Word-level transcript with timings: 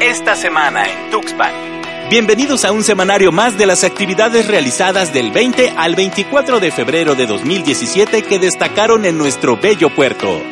esta 0.00 0.34
semana 0.34 0.84
en 0.88 1.10
Tuxpan. 1.10 1.52
Bienvenidos 2.08 2.64
a 2.64 2.72
un 2.72 2.82
semanario 2.82 3.32
más 3.32 3.58
de 3.58 3.66
las 3.66 3.84
actividades 3.84 4.48
realizadas 4.48 5.12
del 5.12 5.30
20 5.30 5.74
al 5.76 5.94
24 5.94 6.58
de 6.58 6.70
febrero 6.70 7.14
de 7.14 7.26
2017 7.26 8.22
que 8.22 8.38
destacaron 8.38 9.04
en 9.04 9.18
nuestro 9.18 9.58
bello 9.58 9.94
puerto. 9.94 10.42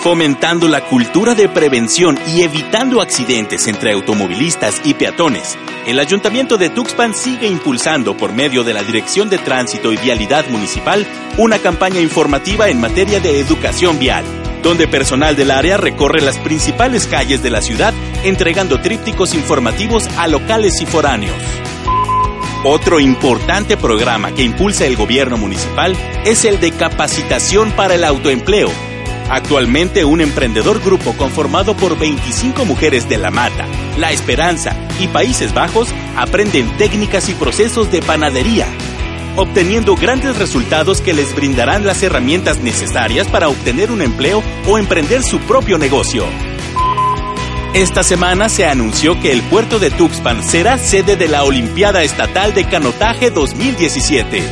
Fomentando 0.00 0.66
la 0.66 0.84
cultura 0.84 1.34
de 1.34 1.48
prevención 1.48 2.18
y 2.26 2.42
evitando 2.42 3.00
accidentes 3.00 3.66
entre 3.68 3.92
automovilistas 3.92 4.80
y 4.84 4.94
peatones, 4.94 5.56
el 5.86 6.00
Ayuntamiento 6.00 6.58
de 6.58 6.70
Tuxpan 6.70 7.14
sigue 7.14 7.46
impulsando 7.46 8.16
por 8.16 8.32
medio 8.32 8.64
de 8.64 8.74
la 8.74 8.82
Dirección 8.82 9.30
de 9.30 9.38
Tránsito 9.38 9.92
y 9.92 9.96
Vialidad 9.96 10.46
Municipal 10.48 11.06
una 11.38 11.60
campaña 11.60 12.00
informativa 12.00 12.68
en 12.68 12.80
materia 12.80 13.20
de 13.20 13.40
educación 13.40 13.98
vial 14.00 14.24
donde 14.66 14.88
personal 14.88 15.36
del 15.36 15.52
área 15.52 15.76
recorre 15.76 16.20
las 16.20 16.38
principales 16.38 17.06
calles 17.06 17.40
de 17.40 17.50
la 17.50 17.62
ciudad 17.62 17.94
entregando 18.24 18.80
trípticos 18.80 19.32
informativos 19.32 20.08
a 20.18 20.26
locales 20.26 20.80
y 20.80 20.86
foráneos. 20.86 21.36
Otro 22.64 22.98
importante 22.98 23.76
programa 23.76 24.32
que 24.32 24.42
impulsa 24.42 24.84
el 24.84 24.96
gobierno 24.96 25.36
municipal 25.36 25.94
es 26.24 26.44
el 26.44 26.58
de 26.58 26.72
capacitación 26.72 27.70
para 27.70 27.94
el 27.94 28.02
autoempleo. 28.02 28.68
Actualmente 29.30 30.04
un 30.04 30.20
emprendedor 30.20 30.82
grupo 30.82 31.12
conformado 31.12 31.76
por 31.76 31.96
25 31.96 32.64
mujeres 32.64 33.08
de 33.08 33.18
La 33.18 33.30
Mata, 33.30 33.68
La 33.98 34.10
Esperanza 34.10 34.74
y 34.98 35.06
Países 35.06 35.54
Bajos 35.54 35.90
aprenden 36.16 36.76
técnicas 36.76 37.28
y 37.28 37.34
procesos 37.34 37.92
de 37.92 38.02
panadería, 38.02 38.66
obteniendo 39.36 39.94
grandes 39.96 40.38
resultados 40.38 41.00
que 41.00 41.12
les 41.14 41.34
brindarán 41.34 41.86
las 41.86 42.02
herramientas 42.02 42.58
necesarias 42.60 43.28
para 43.28 43.48
obtener 43.48 43.90
un 43.90 44.02
empleo 44.02 44.42
o 44.66 44.78
emprender 44.78 45.22
su 45.22 45.38
propio 45.40 45.78
negocio. 45.78 46.26
Esta 47.74 48.02
semana 48.02 48.48
se 48.48 48.64
anunció 48.64 49.20
que 49.20 49.32
el 49.32 49.42
puerto 49.42 49.78
de 49.78 49.90
Tuxpan 49.90 50.42
será 50.42 50.78
sede 50.78 51.16
de 51.16 51.28
la 51.28 51.44
Olimpiada 51.44 52.02
Estatal 52.02 52.54
de 52.54 52.64
Canotaje 52.64 53.30
2017. 53.30 54.42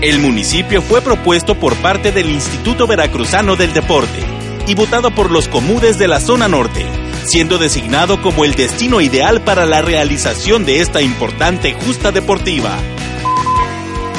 El 0.00 0.20
municipio 0.20 0.80
fue 0.80 1.02
propuesto 1.02 1.54
por 1.54 1.76
parte 1.76 2.12
del 2.12 2.30
Instituto 2.30 2.86
Veracruzano 2.86 3.56
del 3.56 3.74
Deporte 3.74 4.24
y 4.66 4.74
votado 4.74 5.10
por 5.14 5.30
los 5.30 5.48
comunes 5.48 5.98
de 5.98 6.08
la 6.08 6.18
zona 6.18 6.48
norte, 6.48 6.86
siendo 7.26 7.58
designado 7.58 8.22
como 8.22 8.44
el 8.44 8.54
destino 8.54 9.02
ideal 9.02 9.42
para 9.42 9.66
la 9.66 9.82
realización 9.82 10.64
de 10.64 10.80
esta 10.80 11.02
importante 11.02 11.74
justa 11.74 12.10
deportiva. 12.10 12.78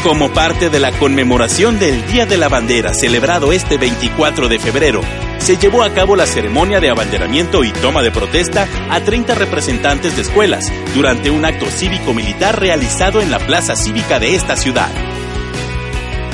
Como 0.03 0.31
parte 0.33 0.69
de 0.69 0.79
la 0.81 0.91
conmemoración 0.91 1.79
del 1.79 2.05
Día 2.07 2.25
de 2.25 2.35
la 2.35 2.49
Bandera 2.49 2.93
celebrado 2.93 3.53
este 3.53 3.77
24 3.77 4.49
de 4.49 4.59
febrero, 4.59 4.99
se 5.37 5.55
llevó 5.55 5.81
a 5.81 5.93
cabo 5.93 6.17
la 6.17 6.25
ceremonia 6.25 6.81
de 6.81 6.89
abanderamiento 6.89 7.63
y 7.63 7.71
toma 7.71 8.01
de 8.01 8.11
protesta 8.11 8.67
a 8.89 8.99
30 8.99 9.33
representantes 9.33 10.17
de 10.17 10.23
escuelas 10.23 10.69
durante 10.93 11.31
un 11.31 11.45
acto 11.45 11.67
cívico-militar 11.67 12.59
realizado 12.59 13.21
en 13.21 13.31
la 13.31 13.39
plaza 13.39 13.77
cívica 13.77 14.19
de 14.19 14.35
esta 14.35 14.57
ciudad. 14.57 14.89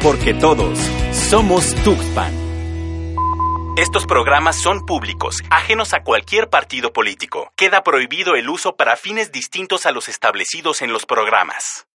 Porque 0.00 0.32
todos 0.32 0.78
somos 1.10 1.74
Tuxpan. 1.82 2.32
Estos 3.76 4.06
programas 4.06 4.54
son 4.54 4.86
públicos, 4.86 5.38
ajenos 5.50 5.92
a 5.92 6.04
cualquier 6.04 6.48
partido 6.48 6.92
político. 6.92 7.52
Queda 7.56 7.82
prohibido 7.82 8.36
el 8.36 8.48
uso 8.48 8.76
para 8.76 8.94
fines 8.94 9.32
distintos 9.32 9.84
a 9.84 9.90
los 9.90 10.08
establecidos 10.08 10.82
en 10.82 10.92
los 10.92 11.04
programas. 11.04 11.88